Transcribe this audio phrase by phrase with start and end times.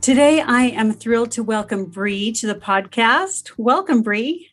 [0.00, 3.52] Today, I am thrilled to welcome Bree to the podcast.
[3.58, 4.48] Welcome, Bree.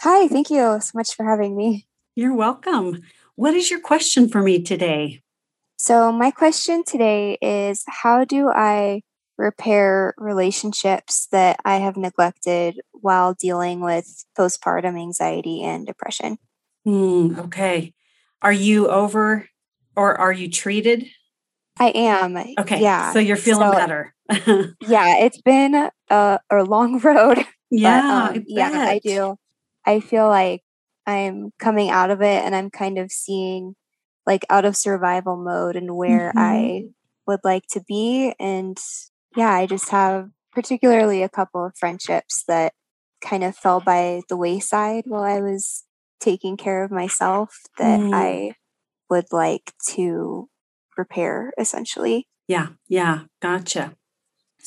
[0.00, 1.86] Hi, thank you so much for having me.
[2.16, 3.02] You're welcome.
[3.36, 5.22] What is your question for me today?
[5.76, 9.02] So, my question today is How do I
[9.36, 16.38] repair relationships that I have neglected while dealing with postpartum anxiety and depression?
[16.84, 17.94] Hmm, okay.
[18.42, 19.48] Are you over
[19.94, 21.06] or are you treated?
[21.78, 22.36] I am.
[22.36, 22.82] Okay.
[22.82, 23.12] Yeah.
[23.12, 24.12] So you're feeling so, better.
[24.80, 27.38] yeah, it's been a, a long road.
[27.70, 28.28] Yeah.
[28.28, 29.36] But, um, yeah, I do.
[29.84, 30.62] I feel like
[31.06, 33.74] I'm coming out of it and I'm kind of seeing
[34.26, 36.38] like out of survival mode and where mm-hmm.
[36.38, 36.82] I
[37.26, 38.34] would like to be.
[38.38, 38.78] And
[39.36, 42.72] yeah, I just have particularly a couple of friendships that
[43.20, 45.84] kind of fell by the wayside while I was
[46.20, 48.10] taking care of myself that mm.
[48.12, 48.54] I
[49.08, 50.48] would like to
[50.96, 52.28] repair essentially.
[52.46, 53.94] Yeah, yeah, gotcha.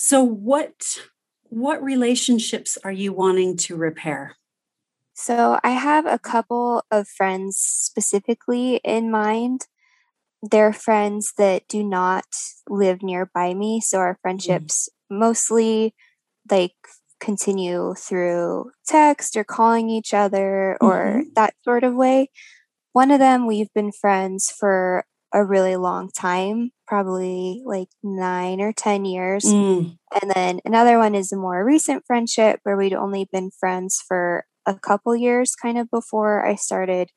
[0.04, 0.98] So what
[1.44, 4.36] what relationships are you wanting to repair?
[5.14, 9.68] So I have a couple of friends specifically in mind.
[10.42, 12.26] They're friends that do not
[12.68, 14.22] live nearby me, so our mm-hmm.
[14.24, 15.20] friendships mm.
[15.20, 15.94] mostly
[16.50, 16.74] like
[17.20, 21.30] continue through text or calling each other or mm-hmm.
[21.36, 22.32] that sort of way.
[22.94, 28.74] One of them, we've been friends for a really long time, probably like nine or
[28.74, 29.46] 10 years.
[29.46, 29.98] Mm.
[30.22, 34.44] And then another one is a more recent friendship where we'd only been friends for
[34.66, 37.12] a couple years, kind of before I started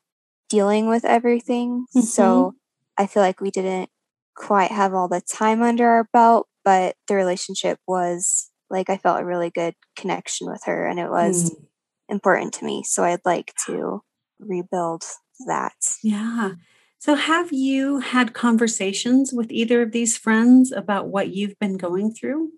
[0.49, 1.87] dealing with everything.
[1.93, 2.05] Mm-hmm.
[2.05, 2.53] So
[2.97, 3.89] I feel like we didn't
[4.33, 9.19] quite have all the time under our belt, but the relationship was like I felt
[9.19, 11.65] a really good connection with her and it was mm.
[12.07, 12.83] important to me.
[12.85, 14.03] So I'd like to
[14.39, 15.03] rebuild
[15.47, 15.75] that.
[16.01, 16.51] Yeah.
[16.99, 22.13] So, have you had conversations with either of these friends about what you've been going
[22.13, 22.51] through?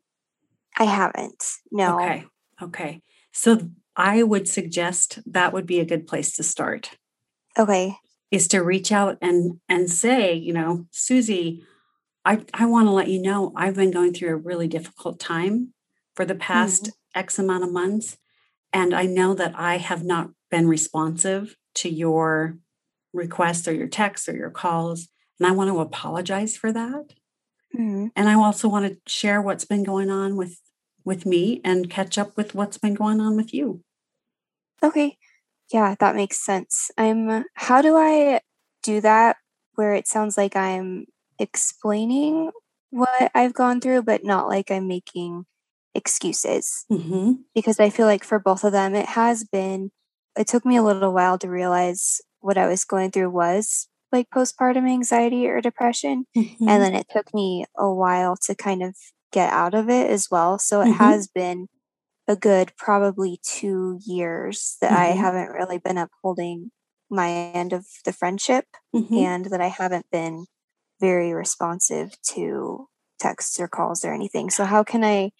[0.77, 1.43] I haven't.
[1.71, 1.99] No.
[1.99, 2.25] Okay.
[2.61, 3.01] Okay.
[3.33, 6.91] So, I would suggest that would be a good place to start.
[7.57, 7.97] Okay.
[8.29, 11.63] Is to reach out and and say, you know, Susie,
[12.23, 15.73] I I want to let you know I've been going through a really difficult time
[16.15, 17.19] for the past mm-hmm.
[17.19, 18.17] X amount of months,
[18.71, 22.57] and I know that I have not been responsive to your
[23.13, 25.07] requests or your texts or your calls.
[25.39, 27.13] And I want to apologize for that.
[27.75, 28.07] Mm-hmm.
[28.15, 30.59] And I also want to share what's been going on with
[31.03, 33.81] with me and catch up with what's been going on with you.
[34.83, 35.17] Okay.
[35.71, 36.91] Yeah, that makes sense.
[36.97, 38.41] I'm how do I
[38.83, 39.37] do that
[39.75, 41.05] where it sounds like I'm
[41.39, 42.51] explaining
[42.89, 45.45] what I've gone through but not like I'm making
[45.93, 46.85] excuses.
[46.91, 47.33] Mm-hmm.
[47.53, 49.91] Because I feel like for both of them it has been
[50.37, 54.29] it took me a little while to realize what I was going through was like
[54.33, 56.23] postpartum anxiety or depression.
[56.35, 56.69] Mm-hmm.
[56.69, 58.95] And then it took me a while to kind of
[59.33, 60.57] get out of it as well.
[60.57, 60.93] So it mm-hmm.
[60.93, 61.67] has been
[62.25, 65.01] a good probably two years that mm-hmm.
[65.01, 66.71] I haven't really been upholding
[67.09, 68.63] my end of the friendship
[68.95, 69.13] mm-hmm.
[69.13, 70.45] and that I haven't been
[71.01, 72.87] very responsive to
[73.19, 74.49] texts or calls or anything.
[74.49, 75.31] So, how can I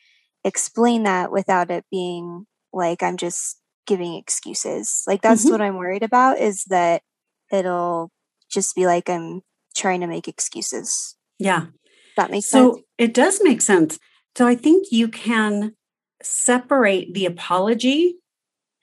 [0.44, 3.57] explain that without it being like I'm just
[3.88, 5.04] giving excuses.
[5.08, 5.52] Like that's mm-hmm.
[5.52, 7.02] what I'm worried about is that
[7.52, 8.12] it'll
[8.52, 9.42] just be like I'm
[9.76, 11.16] trying to make excuses.
[11.40, 11.68] Yeah.
[12.16, 12.62] That makes sense.
[12.62, 12.86] so sense.
[12.98, 14.00] it does make sense.
[14.36, 15.74] So I think you can
[16.22, 18.16] separate the apology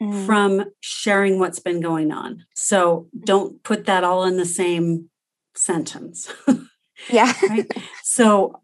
[0.02, 0.26] mm.
[0.26, 2.44] from sharing what's been going on.
[2.55, 5.11] So don't put that all in the same
[5.55, 6.32] sentence.
[7.11, 7.32] yeah.
[7.49, 7.70] right?
[8.02, 8.61] So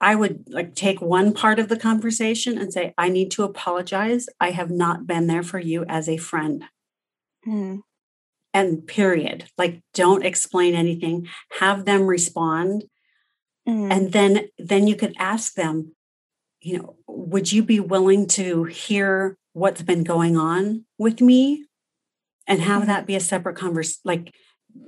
[0.00, 4.26] I would like take one part of the conversation and say, I need to apologize.
[4.40, 6.64] I have not been there for you as a friend.
[7.46, 7.80] Mm.
[8.54, 9.44] And period.
[9.58, 11.28] Like don't explain anything.
[11.58, 12.84] Have them respond.
[13.68, 13.92] Mm.
[13.92, 15.94] And then then you could ask them,
[16.60, 21.66] you know, would you be willing to hear what's been going on with me
[22.46, 22.86] and have mm.
[22.86, 24.34] that be a separate conversation like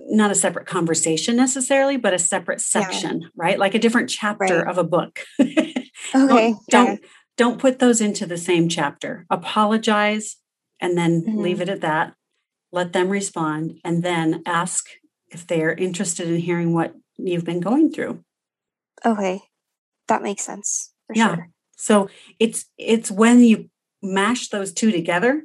[0.09, 3.29] not a separate conversation necessarily, but a separate section, yeah.
[3.37, 3.59] right?
[3.59, 4.69] Like a different chapter right.
[4.69, 5.21] of a book.
[5.41, 5.75] okay.
[6.13, 7.01] don't, don't,
[7.37, 9.27] don't put those into the same chapter.
[9.31, 10.37] Apologize
[10.81, 11.39] and then mm-hmm.
[11.39, 12.15] leave it at that.
[12.73, 14.89] Let them respond and then ask
[15.29, 18.23] if they're interested in hearing what you've been going through.
[19.05, 19.41] Okay.
[20.09, 20.93] That makes sense.
[21.15, 21.35] yeah.
[21.35, 21.49] Sure.
[21.77, 22.09] So
[22.39, 23.69] it's it's when you
[24.03, 25.43] mash those two together,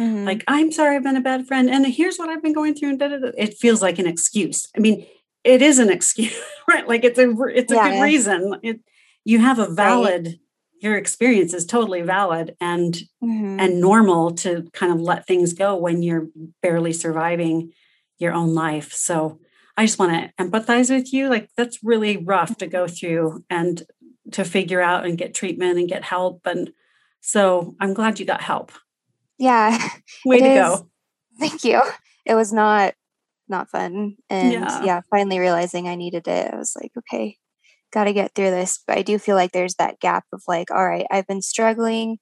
[0.00, 0.24] Mhm.
[0.26, 2.90] like I'm sorry I've been a bad friend, and here's what I've been going through,
[2.90, 3.30] and da, da, da.
[3.36, 4.68] it feels like an excuse.
[4.76, 5.06] I mean,
[5.44, 6.34] it is an excuse,
[6.68, 6.88] right?
[6.88, 8.02] Like it's a it's a good Yeah.
[8.02, 8.56] reason.
[8.62, 8.80] It
[9.24, 9.76] you have a Right.
[9.76, 10.40] valid.
[10.80, 13.60] Your experience is totally valid and Mhm.
[13.60, 16.28] and normal to kind of let things go when you're
[16.62, 17.72] barely surviving
[18.18, 18.92] your own life.
[18.94, 19.38] So
[19.76, 21.28] I just want to empathize with you.
[21.28, 23.82] Like that's really rough to go through and
[24.32, 26.46] to figure out and get treatment and get help.
[26.46, 26.72] And
[27.20, 28.72] so I'm glad you got help.
[29.40, 29.76] Yeah.
[30.24, 30.86] Way to is- go.
[31.40, 31.80] Thank you.
[32.26, 32.94] It was not
[33.48, 34.16] not fun.
[34.28, 34.84] And Yeah.
[34.84, 35.00] yeah.
[35.10, 36.54] finally realizing I needed it.
[36.54, 37.36] I was like, okay,
[37.92, 38.78] gotta get through this.
[38.86, 42.18] But I do feel like there's that gap of like, all right, I've been struggling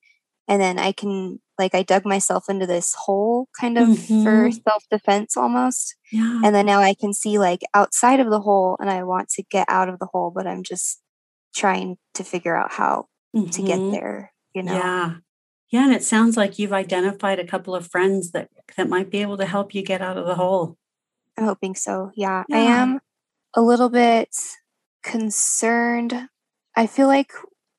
[0.47, 4.63] and then I can like I dug myself into this hole kind of for Mhm.
[4.65, 5.97] self-defense almost.
[6.13, 6.41] Yeah.
[6.45, 9.43] And then now I can see like outside of the hole and I want to
[9.51, 11.03] get out of the hole, but I'm just
[11.55, 13.91] trying to figure out how to get Mhm.
[13.91, 14.75] there, you know.
[14.75, 15.15] Yeah.
[15.71, 15.85] Yeah.
[15.85, 19.37] And it sounds like you've identified a couple of friends that that might be able
[19.39, 20.77] to help you get out of the hole.
[21.37, 22.11] I'm hoping so.
[22.17, 22.45] Yeah.
[22.53, 23.01] I am
[23.55, 24.29] a little bit
[25.03, 26.29] concerned.
[26.77, 27.33] I feel like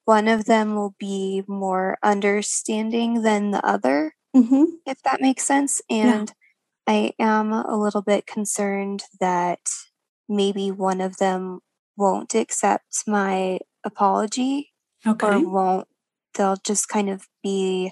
[0.05, 4.63] one of them will be more understanding than the other, Mm-hmm.
[4.85, 5.81] if that makes sense.
[5.89, 6.31] And
[6.85, 9.59] I am a little bit concerned that
[10.27, 11.61] maybe one of them
[11.97, 14.71] won't accept my apology
[15.07, 15.27] Okay.
[15.27, 15.87] or won't
[16.35, 17.91] they'll just kind of be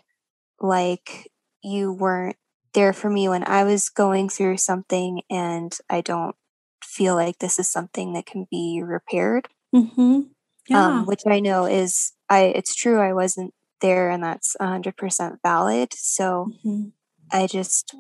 [0.60, 1.30] like
[1.64, 2.38] you weren't
[2.74, 6.36] there for me when I was going through something and I don't
[6.84, 10.22] feel like this is something that can be repaired Mm-hmm.
[10.70, 10.88] Yeah.
[10.88, 15.94] um, which I know is I it's true I wasn't there and that's 100% valid
[15.94, 16.92] so Mhm.
[17.32, 17.94] I just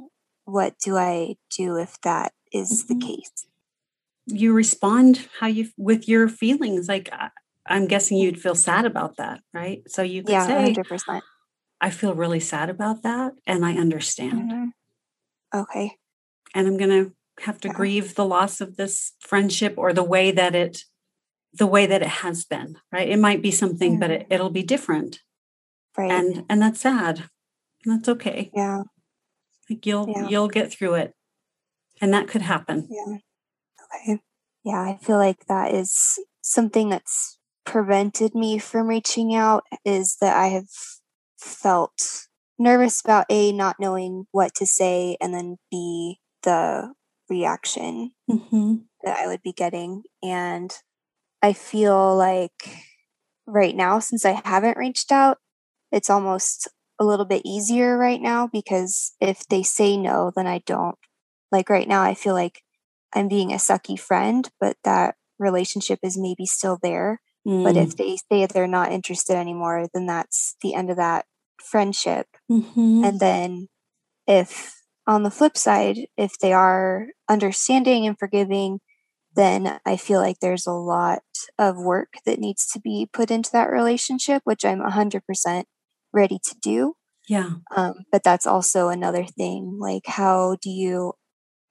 [0.45, 2.88] what do I do if that is Mhm.
[2.88, 3.31] the case
[4.28, 7.31] you respond how you with your feelings like I-
[7.69, 9.81] i'm guessing you'd feel sad about that right?
[9.88, 11.22] So you could yeah say 100%
[11.81, 14.52] i feel really sad about that and i understand.
[14.52, 14.68] Mhm.
[15.54, 15.98] okay.
[16.56, 17.14] And i'm going to
[17.46, 17.74] have to Yeah.
[17.75, 20.84] grieve the loss of this friendship or the way that it
[21.54, 23.10] the way that it has been right?
[23.10, 25.22] It might be something but it, it'll be different.
[25.98, 26.12] Right.
[26.12, 27.30] And and that's sad.
[27.86, 28.52] And that's okay.
[28.56, 28.84] Yeah.
[29.69, 30.28] Like you'll Yeah.
[30.30, 31.14] you'll get through it.
[32.02, 32.88] And that could happen.
[32.92, 33.18] Yeah.
[33.86, 34.22] Okay.
[34.64, 37.37] Yeah, I feel like that is something that's
[37.68, 40.69] prevented me from reaching out is that I have
[41.38, 42.28] felt
[42.58, 46.94] nervous about A, not knowing what to say, and then B, the
[47.30, 50.04] reaction hmm that I would be getting.
[50.24, 50.74] And
[51.44, 52.78] I feel like
[53.46, 55.38] right now, since I haven't reached out,
[55.92, 56.69] it's almost
[57.00, 60.98] a little bit easier right now because if they say no, then I don't.
[61.52, 62.62] Like right now, I feel like
[63.14, 67.19] I'm being a sucky friend, but that relationship is maybe still there.
[67.48, 67.84] But Mm.
[67.84, 71.26] if they say they're not interested anymore, then that's the end of that
[71.64, 72.28] friendship.
[72.52, 73.06] Mhm.
[73.06, 73.70] And then
[74.28, 74.74] if
[75.08, 78.80] on the flip side, if they are understanding and forgiving,
[79.36, 81.24] then I feel like there's a lot
[81.60, 85.68] of work that needs to be put into that relationship, which I'm 100%
[86.14, 86.96] ready to do.
[87.28, 89.78] yeah Um, but that's also another thing.
[89.80, 91.14] Like, how do you?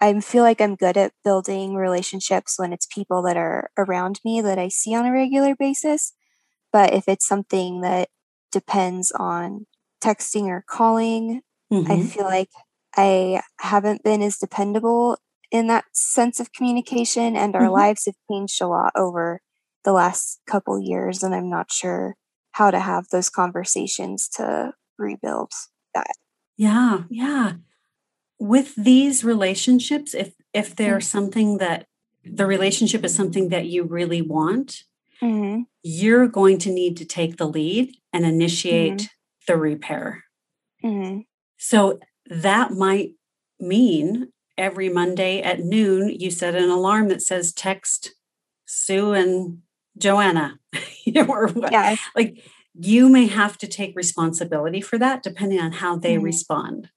[0.01, 4.41] I feel like I'm good at building relationships when it's people that are around me
[4.43, 6.13] that I see on a regular basis.
[6.73, 8.09] But if it's something that
[8.53, 9.67] depends on
[10.03, 11.43] texting or calling,
[11.89, 12.01] I Mhm.
[12.01, 12.51] feel like
[12.97, 15.19] I haven't been as dependable
[15.51, 17.71] in that sense of communication, and our Mhm.
[17.71, 19.41] lives have changed a lot over
[19.85, 22.17] the last couple years, and I'm not sure
[22.53, 25.53] how to have those conversations to rebuild
[25.95, 26.13] that.
[26.57, 27.55] Yeah, yeah.
[28.39, 31.03] With these relationships, if if they're Mm.
[31.05, 31.87] something that
[32.25, 34.85] the relationship is something that you really want,
[35.21, 39.09] hmm you're going to need to take the lead and initiate
[39.47, 40.25] the repair.
[40.83, 41.21] hmm
[41.59, 43.13] So that might
[43.61, 48.15] mean every Monday at noon you set an alarm that says text
[48.67, 49.63] Sue and
[49.97, 50.59] Joanna.
[51.29, 51.97] or what- Yeah.
[52.17, 52.43] like
[52.75, 56.25] you may have to take responsibility for that depending on how they Mhm.
[56.25, 56.91] respond.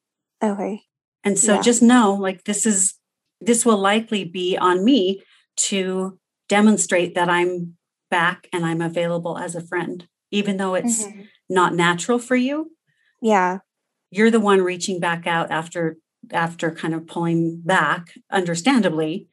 [0.43, 0.81] Okay.
[1.29, 1.61] And so Yeah.
[1.61, 2.95] just know like this is
[3.39, 5.21] this will likely be on me
[5.55, 6.17] to
[6.49, 7.77] demonstrate that I'm
[8.09, 10.07] back and I'm available as a friend.
[10.31, 11.27] Even though it's Mhm.
[11.47, 12.71] not natural for you,
[13.21, 13.59] Yeah.
[14.09, 15.97] you're the one reaching back out after
[16.31, 19.27] after kind of pulling back, understandably.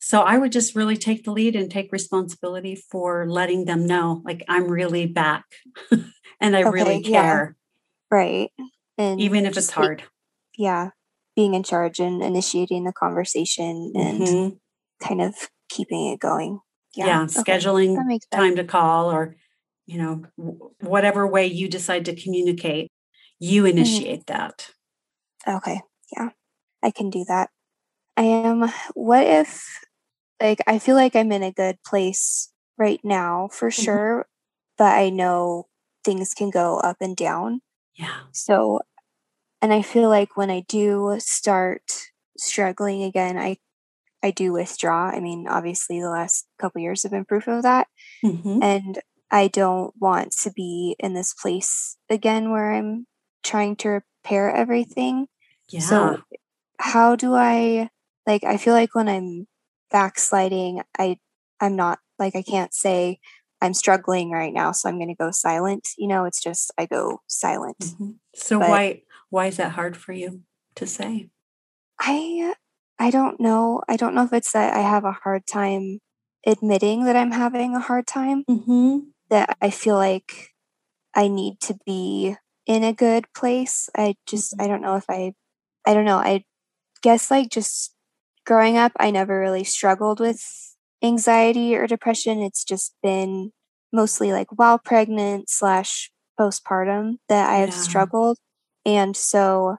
[0.00, 4.22] So I would just really take the lead and take responsibility for letting them know
[4.24, 5.44] like I'm really back
[6.40, 7.22] and I really Okay, yeah.
[7.22, 7.56] care,
[8.10, 8.50] Right.
[8.96, 10.02] And even if it's be- hard.
[10.56, 10.90] yeah,
[11.36, 14.60] being in charge and initiating the conversation and Mhm.
[15.00, 15.34] kind of
[15.68, 16.60] keeping it going.
[16.94, 17.96] Yeah, okay, scheduling
[18.30, 19.36] time to call or
[19.86, 22.92] you know, w- whatever way you decide to communicate,
[23.40, 23.78] you Mm-hmm.
[23.78, 24.70] initiate that.
[25.46, 25.80] Okay.
[26.16, 26.30] Yeah.
[26.82, 27.50] I can do that.
[28.16, 29.64] I am what if
[30.40, 33.84] like I feel like I'm in a good place right now for Mhm.
[33.84, 34.28] sure,
[34.78, 35.68] but I know
[36.04, 37.60] things can go up and down.
[37.94, 38.22] Yeah.
[38.32, 38.80] So
[39.62, 43.56] and I feel like when I do start struggling again, I
[44.22, 45.06] I do withdraw.
[45.10, 47.88] I mean, obviously the last couple years have been proof of that.
[48.24, 48.62] Mhm.
[48.62, 48.98] And
[49.30, 53.06] I don't want to be in this place again where I'm
[53.42, 53.88] trying to
[54.24, 55.26] repair everything.
[55.68, 55.80] Yeah.
[55.80, 56.22] So
[56.78, 57.88] how do I
[58.26, 59.46] like I feel like when I'm
[59.90, 61.18] backsliding, I
[61.60, 63.18] I'm not like I can't say
[63.60, 65.88] I'm struggling right now, so I'm going to go silent.
[65.96, 67.78] You know, it's just I go silent.
[67.78, 68.16] Mhm.
[68.34, 69.02] So But- why
[69.32, 70.42] why is that hard for you
[70.76, 71.30] to say?
[72.00, 72.54] I
[72.98, 73.82] I don't know.
[73.88, 75.98] I don't know if it's that I have a hard time
[76.46, 78.44] admitting that I'm having a hard time.
[78.48, 78.98] Mm-hmm.
[79.30, 80.50] That I feel like
[81.14, 82.36] I need to be
[82.66, 83.88] in a good place.
[83.96, 84.64] I just Mhm.
[84.64, 85.34] I don't know if I
[85.86, 86.18] I don't know.
[86.18, 86.44] I
[87.02, 87.94] guess like just
[88.46, 90.42] growing up, I never really struggled with
[91.02, 92.40] anxiety or depression.
[92.42, 93.52] It's just been
[93.92, 97.76] mostly like while pregnant slash postpartum that I have Yeah.
[97.76, 98.38] struggled.
[98.86, 99.76] And so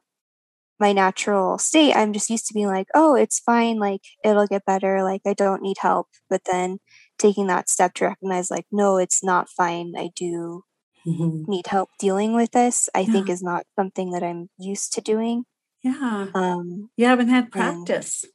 [0.80, 3.80] my natural state, I'm just used to being like, oh, it's fine.
[3.80, 5.04] Like it'll get better.
[5.04, 6.08] Like I don't need help.
[6.30, 6.80] But then
[7.20, 9.94] taking that step to recognize, like, no, it's not fine.
[9.98, 10.64] I do
[11.06, 11.46] Mhm.
[11.48, 15.46] need help dealing with this, I think is not something that I'm used to doing.
[15.84, 16.32] Yeah.
[16.34, 18.26] Um, You haven't had practice.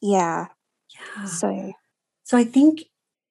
[0.00, 0.48] yeah.
[0.94, 1.24] Yeah.
[1.26, 1.72] So
[2.24, 2.84] So I think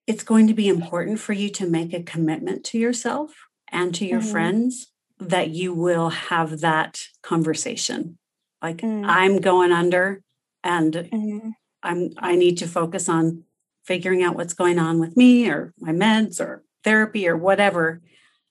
[0.08, 3.34] it's going to be important for you to make a commitment to yourself
[3.72, 4.22] and to your Mhm.
[4.22, 4.88] friends
[5.22, 8.18] that you will have that conversation.
[8.62, 9.06] Like Mm.
[9.08, 10.22] I'm going under
[10.64, 13.44] and mhm, I'm I need to focus on
[13.86, 18.02] figuring out what's going on with me or my meds or therapy or whatever.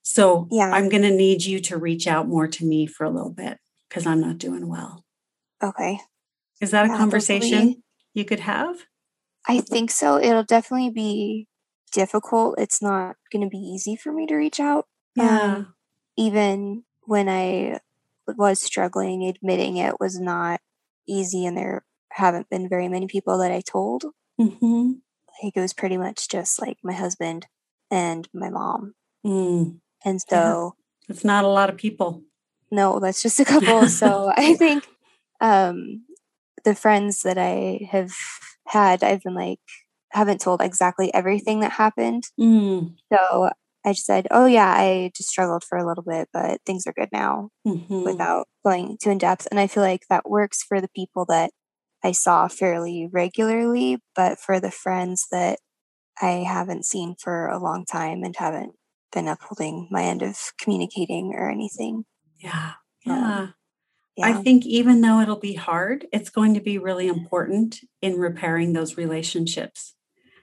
[0.03, 0.71] So Yeah.
[0.73, 3.59] I'm going to need you to reach out more to me for a little bit
[3.89, 5.05] because I'm not doing well.
[5.63, 6.01] okay.
[6.61, 7.83] Is that a conversation definitely.
[8.15, 8.77] you could have?
[9.49, 10.19] I think so.
[10.19, 11.47] It'll definitely be
[11.93, 12.59] difficult.
[12.59, 14.87] It's not going to be easy for me to reach out.
[15.17, 15.55] Yeah.
[15.55, 15.75] Um,
[16.21, 17.81] even when I
[18.27, 20.61] was struggling, admitting it was not
[21.09, 24.05] easy, and there haven't been very many people that I told.
[24.39, 24.93] hmm
[25.43, 27.47] Like it was pretty much just like my husband
[27.91, 28.95] and my mom.
[29.25, 30.39] Mm, And yeah.
[30.39, 30.75] so
[31.09, 32.23] It's not a lot of people.
[32.71, 33.89] no, that's just a couple.
[33.89, 34.87] So I think
[35.41, 36.05] um,
[36.65, 38.13] the friends that I have
[38.67, 39.61] had, I've been like,
[40.11, 42.25] haven't told exactly everything that happened.
[42.39, 43.51] Mm, So
[43.85, 46.93] I just said, oh, yeah, I just struggled for a little bit, but things are
[46.93, 48.05] good now mhm.
[48.05, 49.49] without going too in depth.
[49.51, 51.51] And I feel like that works for the people that
[52.05, 55.59] I saw fairly regularly, but for the friends that
[56.21, 58.75] I haven't seen for a long time and haven't
[59.13, 62.05] been upholding my end of communicating or anything.
[62.39, 62.73] Yeah.
[63.07, 63.47] Um, Yeah.
[64.17, 64.27] yeah.
[64.27, 68.73] I think even though it'll be hard, it's going to be really important in repairing
[68.73, 69.95] those relationships.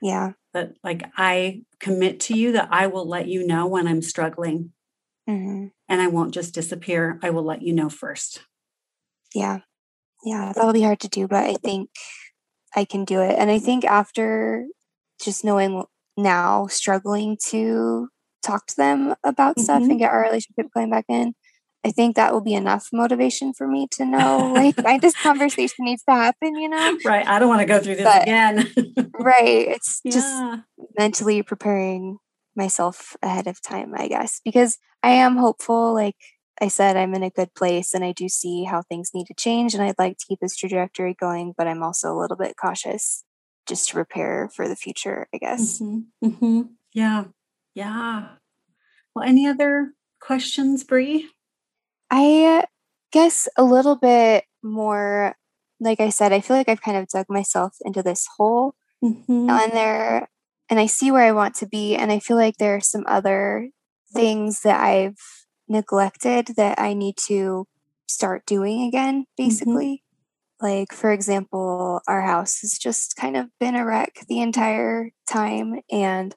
[0.02, 0.34] Yeah.
[0.54, 4.72] That, like, I commit to you that I will let you know when I'm struggling
[5.28, 7.20] hmm and I won't just disappear.
[7.24, 8.42] I will let you know first.
[9.34, 9.60] Yeah.
[10.24, 10.52] Yeah.
[10.56, 11.90] That'll be hard to do, but I think
[12.76, 13.36] I can do it.
[13.38, 14.66] And I think after
[15.22, 15.84] just knowing
[16.18, 18.10] now, struggling to
[18.44, 19.92] talk to them about stuff Mhm.
[19.92, 21.36] and get our relationship going back in,
[21.88, 25.86] I think that will be enough motivation for me to know, like, I, this conversation
[25.86, 26.98] needs to happen, you know?
[27.06, 27.26] right.
[27.26, 28.74] I don't want to go through this But- again.
[29.18, 29.68] Right.
[29.70, 30.28] It's just
[31.00, 32.18] mentally preparing
[32.56, 35.94] myself ahead of time, I guess, because I am hopeful.
[35.94, 36.16] Like
[36.60, 39.34] I said, I'm in a good place and I do see how things need to
[39.36, 42.56] change and I'd like to keep this trajectory going, but I'm also a little bit
[42.60, 43.24] cautious
[43.68, 45.80] just to prepare for the future, I guess.
[45.80, 46.62] hmm hmm
[46.94, 47.26] Yeah.
[47.76, 48.28] Yeah.
[49.16, 51.30] Well, any other questions, Bree?
[52.10, 52.66] I
[53.12, 55.36] guess a little bit more,
[55.80, 59.48] like I said, I feel like I've kind of dug myself into this hole Mm-hmm.
[59.48, 60.28] and there
[60.72, 63.04] and I see where I want to be and I feel like there are some
[63.08, 63.70] other
[64.12, 65.20] things that I've
[65.68, 67.68] neglected that I need to
[68.08, 70.04] start doing again basically.
[70.60, 75.82] Like for example, our house has just kind of been a wreck the entire time
[75.92, 76.36] and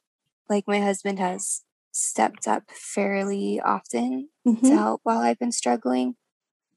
[0.51, 4.77] like my husband has stepped up fairly often to Mm-hmm.
[4.77, 6.17] help while I've been struggling.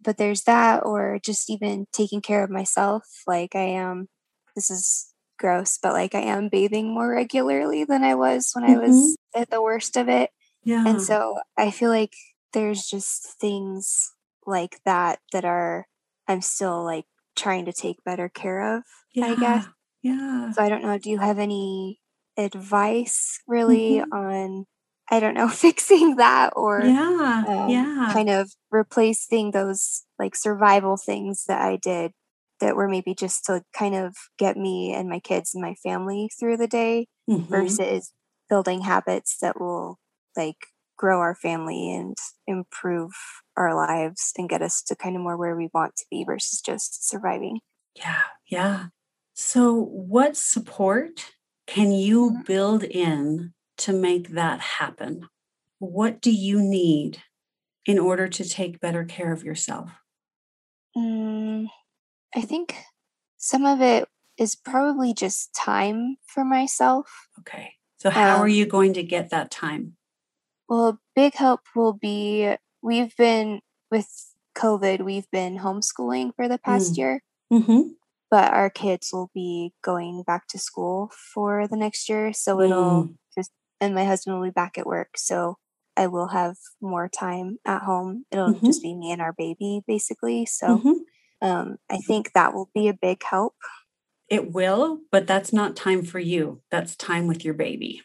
[0.01, 3.03] But there's that, or just even taking care of myself.
[3.27, 4.10] Like I am,
[4.55, 8.77] this is gross, but like I am bathing more regularly than I was when I
[8.77, 10.32] was at the worst of it.
[10.63, 10.88] Yeah.
[10.88, 12.13] And so I feel like
[12.53, 14.12] there's just things
[14.46, 15.88] like that that are,
[16.27, 17.05] I'm still like
[17.36, 18.84] trying to take better care of,
[19.22, 19.65] I guess.
[20.01, 20.51] Yeah.
[20.53, 20.98] So I don't know.
[20.98, 22.00] Do you have any
[22.38, 24.12] advice really Mhm.
[24.12, 24.65] on,
[25.13, 28.13] I don't know, fixing that or yeah, um, yeah.
[28.13, 32.12] kind of replacing those like survival things that I did
[32.60, 36.29] that were maybe just to kind of get me and my kids and my family
[36.39, 37.50] through the day Mhm.
[37.51, 38.13] versus
[38.50, 40.00] building habits that will
[40.36, 40.58] like
[40.98, 42.15] grow our family and
[42.48, 43.12] improve
[43.58, 46.62] our lives and get us to kind of more where we want to be versus
[46.62, 47.60] just surviving.
[47.96, 48.88] Yeah, yeah.
[49.34, 51.34] So, what support
[51.67, 52.43] can you Mhm.
[52.46, 53.53] build in
[53.84, 55.28] to make that happen?
[55.80, 57.22] What do you need
[57.86, 59.90] in order to take better care of yourself?
[60.96, 61.68] Mm,
[62.36, 62.75] I think
[63.38, 67.08] some of it is probably just time for myself.
[67.40, 67.74] Okay.
[67.98, 69.96] So, how are Um, you going to get that time?
[70.70, 73.62] Well, a big help will be we've been
[73.92, 74.08] with
[74.58, 76.98] COVID, we've been homeschooling for the past Mm.
[76.98, 77.22] year,
[77.52, 77.82] Mm-hmm.
[78.32, 82.34] but our kids will be going back to school for the next year.
[82.34, 83.16] So it'll Mm.
[83.38, 83.52] just,
[83.84, 85.18] and my husband will be back at work.
[85.18, 85.58] So
[85.98, 88.25] I will have more time at home.
[88.32, 88.66] It'll Mhm.
[88.66, 90.46] just be me and our baby, basically.
[90.46, 91.04] So hmm
[91.42, 93.56] um, I think that will be a big help.
[94.30, 96.62] It will, but that's not time for you.
[96.72, 98.02] That's time with your baby.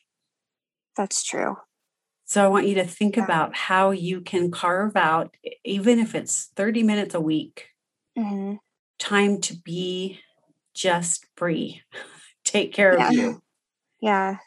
[0.96, 1.56] That's true.
[2.26, 3.24] So I want you to think Yeah.
[3.24, 7.68] about how you can carve out, even if it's 30 minutes a week,
[8.16, 8.58] hmm
[8.98, 10.20] time to be
[10.74, 11.82] just free,
[12.44, 13.08] take care Yeah.
[13.08, 13.40] of you.
[14.00, 14.38] Yeah.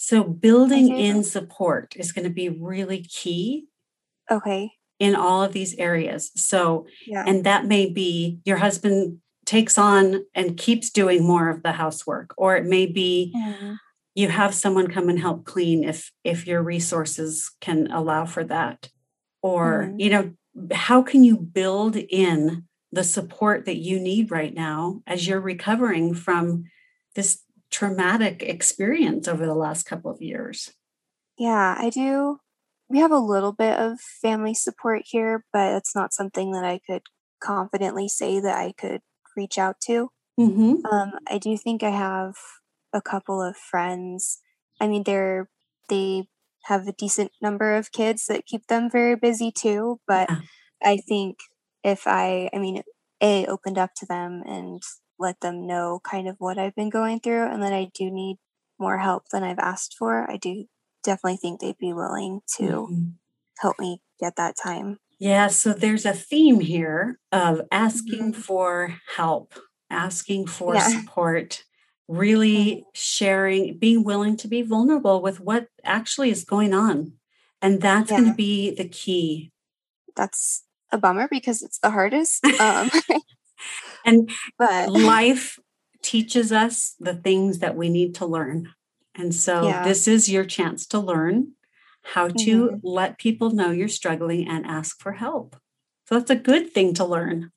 [0.00, 0.94] So building do.
[0.94, 3.66] in support is going to be really key
[4.30, 4.70] Okay.
[5.00, 6.30] in all of these areas.
[6.36, 7.24] So, Yeah.
[7.26, 12.32] and that may be your husband takes on and keeps doing more of the housework,
[12.36, 13.78] or it may be Mhm.
[14.14, 18.90] you have someone come and help clean if if your resources can allow for that
[19.42, 20.00] or Mhm.
[20.00, 20.32] you know
[20.72, 26.14] how can you build in the support that you need right now as you're recovering
[26.14, 26.64] from
[27.14, 30.72] this traumatic experience over the last couple of years
[31.38, 32.38] Yeah, I do.
[32.88, 36.80] We have a little bit of family support here, but it's not something that I
[36.86, 37.02] could
[37.40, 39.02] confidently say that I could
[39.36, 40.10] reach out to.
[40.38, 40.84] mm-hmm.
[40.86, 42.34] Um, I do think I have
[42.92, 44.40] a couple of friends.
[44.80, 45.48] I mean, they're
[45.88, 46.28] they
[46.64, 50.00] have a decent number of kids that keep them very busy too.
[50.06, 50.40] But Yeah.
[50.82, 51.38] I think
[51.84, 52.82] if I, I mean,
[53.22, 54.82] a opened up to them and
[55.18, 58.38] let them know kind of what I've been going through, and that I do need
[58.78, 60.30] more help than I've asked for.
[60.30, 60.66] I do
[61.04, 63.18] definitely think they'd be willing to Mhm.
[63.60, 64.98] help me get that time.
[65.18, 68.42] yeah so there's a theme here of asking Mhm.
[68.42, 69.54] for help
[69.90, 70.78] asking for Yeah.
[70.78, 71.64] support
[72.08, 77.12] really sharing being willing to be vulnerable with what actually is going on
[77.60, 79.52] and that's going to be the key
[80.16, 82.44] That's a bummer because it's the hardest.
[82.58, 82.90] Um,
[84.08, 85.58] and but life
[86.02, 88.68] teaches us the things that we need to learn
[89.14, 89.82] and so Yeah.
[89.82, 91.52] this is your chance to learn
[92.14, 92.80] how to Mhm.
[92.82, 95.56] let people know you're struggling and ask for help
[96.08, 97.50] so that's a good thing to learn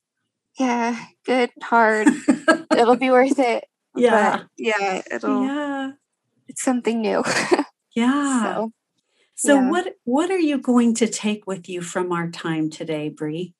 [0.60, 2.08] yeah, good, hard.
[2.76, 3.64] It'll be worth it.
[3.96, 5.92] yeah But yeah, it'll yeah
[6.48, 7.22] it's something new.
[7.96, 8.72] yeah so
[9.34, 9.70] So Yeah.
[9.70, 13.54] what what are you going to take with you from our time today, Bree?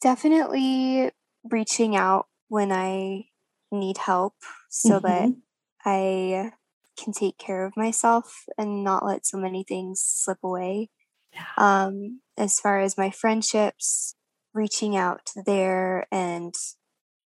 [0.00, 1.10] definitely
[1.50, 3.26] reaching out when I
[3.72, 4.34] need help
[4.68, 5.42] so that Mhm.
[5.84, 6.52] I
[6.98, 10.90] can take care of myself and not let so many things slip away.
[11.32, 11.46] Yeah.
[11.58, 14.16] Um, as far as my friendships,
[14.54, 16.54] reaching out there and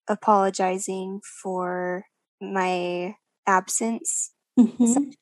[0.08, 2.04] apologizing for
[2.40, 5.12] my absence Mhm.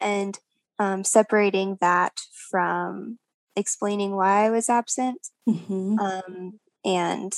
[0.00, 0.38] and
[0.78, 2.12] um, separating that
[2.50, 3.18] from
[3.56, 6.00] explaining why I was absent Mhm.
[6.00, 7.32] um, and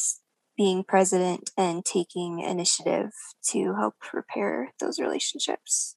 [0.59, 3.13] being president and taking initiative
[3.51, 5.97] to help repair those relationships.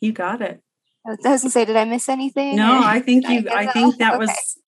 [0.00, 0.60] You got it.
[1.06, 2.56] I was going to say, did I miss anything?
[2.56, 4.26] No, I think you get I think that Okay.
[4.26, 4.58] was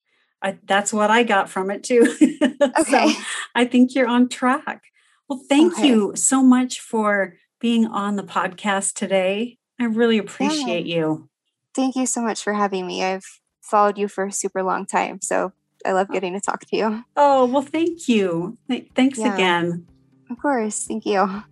[0.42, 2.14] I, that's what I got from it too.
[2.78, 3.08] Okay.
[3.08, 3.20] so
[3.54, 4.82] I think you're on track.
[5.28, 5.88] Well, thank Okay.
[5.88, 9.58] you so much for being on the podcast today.
[9.80, 11.28] I really appreciate you.
[11.74, 13.02] Thank you so much for having me.
[13.02, 13.24] I've
[13.62, 15.52] followed you for a super long time, so
[15.86, 16.12] I love oh.
[16.12, 17.04] getting to talk to you.
[17.16, 18.58] Oh, well, thank you.
[18.68, 19.34] Th- Thanks Yeah.
[19.34, 19.86] again.
[20.30, 20.84] Of course.
[20.86, 21.42] Thank you.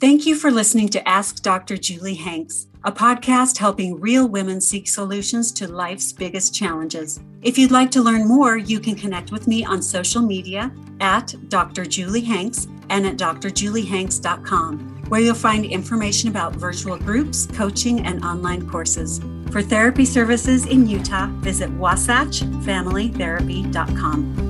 [0.00, 1.76] Thank you for listening to Ask Dr.
[1.76, 7.20] Julie Hanks, a podcast helping real women seek solutions to life's biggest challenges.
[7.42, 11.34] If you'd like to learn more, you can connect with me on social media at
[11.48, 11.84] Dr.
[11.84, 18.68] Julie Hanks and at drjuliehanks.com, where you'll find information about virtual groups, coaching, and online
[18.68, 19.20] courses.
[19.50, 24.49] For therapy services in Utah, visit wasatchfamilytherapy.com.